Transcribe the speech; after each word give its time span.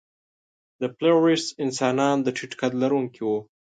د 0.81 0.81
فلورېس 0.95 1.45
انسانان 1.63 2.15
د 2.21 2.27
ټیټ 2.37 2.51
قد 2.61 2.71
لرونکي 2.81 3.21
وو. 3.27 3.37